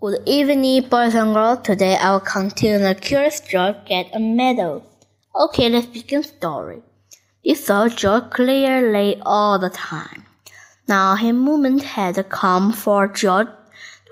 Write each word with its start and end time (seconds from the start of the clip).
Good 0.00 0.22
evening, 0.26 0.88
boys 0.88 1.14
and 1.14 1.32
girls. 1.32 1.60
Today 1.62 1.96
I 1.96 2.10
will 2.10 2.20
continue 2.20 2.78
the 2.78 2.94
Curious 2.94 3.38
George 3.40 3.76
get 3.86 4.06
a 4.12 4.18
medal. 4.18 4.84
Okay, 5.32 5.68
let's 5.68 5.86
begin 5.86 6.24
story. 6.24 6.82
He 7.42 7.54
saw 7.54 7.88
George 7.88 8.30
clearly 8.30 9.20
all 9.22 9.60
the 9.60 9.70
time. 9.70 10.24
Now 10.88 11.14
his 11.14 11.34
moment 11.34 11.82
had 11.82 12.28
come 12.30 12.72
for 12.72 13.06
George 13.06 13.46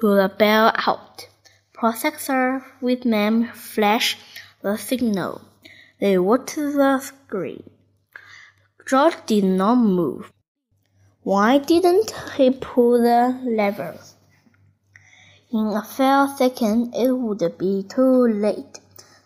to 0.00 0.28
bail 0.38 0.70
out. 0.86 1.26
Professor 1.72 2.62
Whitman 2.80 3.48
flashed 3.52 4.18
the 4.62 4.76
signal. 4.76 5.40
They 5.98 6.18
watched 6.18 6.54
the 6.54 7.00
screen. 7.00 7.68
George 8.86 9.16
did 9.26 9.44
not 9.44 9.76
move. 9.76 10.32
Why 11.24 11.58
didn't 11.58 12.14
he 12.36 12.50
pull 12.50 13.02
the 13.02 13.40
lever? 13.42 13.98
In 15.52 15.66
a 15.74 15.82
few 15.82 16.28
seconds 16.36 16.90
it 16.96 17.10
would 17.10 17.58
be 17.58 17.82
too 17.82 18.28
late. 18.28 18.78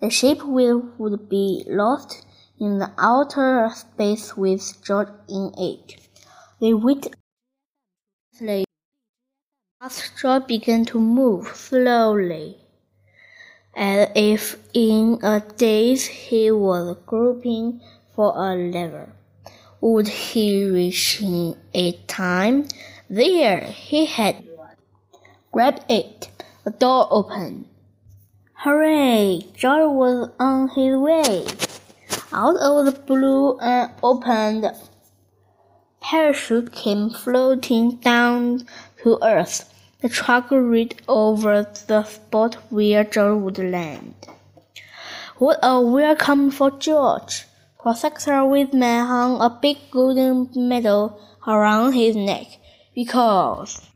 The 0.00 0.10
ship 0.10 0.44
will, 0.44 0.80
would 0.98 1.30
be 1.30 1.64
lost 1.66 2.26
in 2.58 2.78
the 2.78 2.90
outer 2.98 3.70
space 3.74 4.36
with 4.36 4.82
George 4.84 5.08
in 5.30 5.54
it. 5.56 5.96
They 6.60 6.74
waited. 6.74 7.14
As 9.80 10.10
George 10.20 10.46
began 10.46 10.84
to 10.86 11.00
move 11.00 11.48
slowly, 11.56 12.58
as 13.74 14.10
if 14.14 14.58
in 14.74 15.20
a 15.22 15.40
daze 15.40 16.04
he 16.04 16.50
was 16.50 16.98
groping 17.06 17.80
for 18.14 18.34
a 18.36 18.54
lever. 18.54 19.14
Would 19.80 20.08
he 20.08 20.66
reach 20.66 21.22
in 21.22 21.56
a 21.72 21.92
time? 22.06 22.68
There 23.08 23.62
he 23.62 24.04
had 24.04 24.44
grabbed 25.52 25.84
it. 25.88 26.30
The 26.64 26.70
door 26.70 27.08
opened. 27.10 27.66
Hooray! 28.54 29.46
George 29.56 29.90
was 29.92 30.30
on 30.38 30.68
his 30.68 30.96
way. 30.96 31.46
Out 32.32 32.56
of 32.56 32.86
the 32.86 32.92
blue, 32.92 33.58
an 33.58 33.90
opened 34.02 34.70
parachute 36.00 36.72
came 36.72 37.10
floating 37.10 37.96
down 37.96 38.66
to 39.02 39.18
earth. 39.22 39.72
The 40.00 40.08
truck 40.08 40.50
rid 40.50 41.00
over 41.08 41.66
the 41.86 42.04
spot 42.04 42.54
where 42.70 43.04
George 43.04 43.42
would 43.42 43.58
land. 43.58 44.14
What 45.36 45.58
a 45.62 45.80
welcome 45.80 46.50
for 46.50 46.70
George! 46.70 47.46
Professor 47.78 48.44
Whitman 48.44 49.06
hung 49.06 49.40
a 49.40 49.50
big 49.50 49.78
golden 49.90 50.50
medal 50.54 51.20
around 51.46 51.94
his 51.94 52.14
neck 52.14 52.46
because 52.94 53.89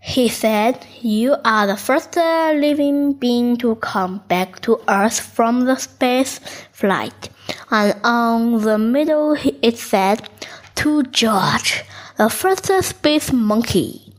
he 0.00 0.28
said, 0.28 0.86
You 1.00 1.36
are 1.44 1.66
the 1.66 1.76
first 1.76 2.16
living 2.16 3.14
being 3.14 3.56
to 3.58 3.74
come 3.76 4.22
back 4.28 4.60
to 4.60 4.80
Earth 4.88 5.20
from 5.20 5.64
the 5.64 5.76
space 5.76 6.38
flight. 6.72 7.30
And 7.70 7.94
on 8.04 8.62
the 8.62 8.78
middle 8.78 9.36
it 9.62 9.76
said, 9.78 10.28
To 10.76 11.02
George, 11.04 11.84
the 12.16 12.28
first 12.28 12.66
space 12.84 13.32
monkey. 13.32 14.14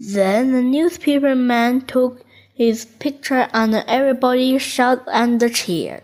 Then 0.00 0.52
the 0.52 0.62
newspaper 0.62 1.34
man 1.34 1.82
took 1.82 2.24
his 2.54 2.84
picture 2.84 3.48
and 3.52 3.74
everybody 3.86 4.58
shouted 4.58 5.08
and 5.12 5.40
cheered. 5.54 6.02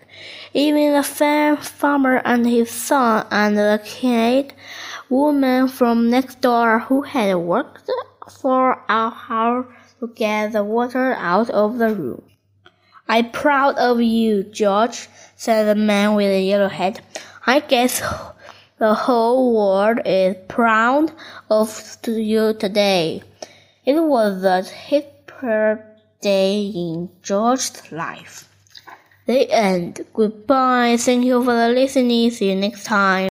Even 0.52 0.94
the 0.94 1.02
farmer 1.02 2.22
and 2.24 2.46
his 2.46 2.70
son 2.70 3.26
and 3.30 3.56
the 3.56 3.80
kid 3.84 4.54
woman 5.08 5.68
from 5.68 6.10
next 6.10 6.40
door 6.40 6.78
who 6.80 7.02
had 7.02 7.34
worked 7.36 7.90
for 8.30 8.82
hour 8.88 9.66
to 10.00 10.08
get 10.08 10.52
the 10.52 10.64
water 10.64 11.14
out 11.14 11.50
of 11.50 11.78
the 11.78 11.94
room. 11.94 12.22
I'm 13.08 13.30
proud 13.30 13.76
of 13.76 14.00
you, 14.00 14.44
George, 14.44 15.08
said 15.36 15.64
the 15.64 15.74
man 15.74 16.14
with 16.14 16.30
the 16.30 16.40
yellow 16.40 16.68
hat. 16.68 17.00
I 17.46 17.60
guess 17.60 18.00
the 18.78 18.94
whole 18.94 19.54
world 19.54 20.00
is 20.04 20.36
proud 20.48 21.12
of 21.50 21.98
you 22.06 22.54
today. 22.54 23.22
It 23.84 24.00
was 24.00 24.42
the 24.42 24.62
happiest 24.62 25.80
day 26.22 26.72
in 26.74 27.10
George's 27.22 27.92
life. 27.92 28.48
The 29.26 29.50
end. 29.50 30.04
Goodbye. 30.12 30.96
Thank 30.98 31.24
you 31.24 31.42
for 31.44 31.68
listening. 31.68 32.30
See 32.30 32.50
you 32.50 32.56
next 32.56 32.84
time. 32.84 33.22